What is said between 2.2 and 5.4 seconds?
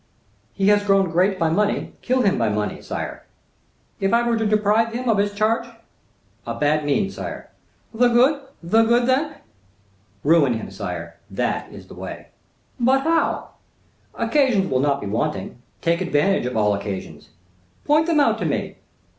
him by money, sire." "If I were to deprive him of his